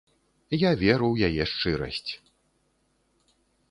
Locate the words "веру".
0.83-1.07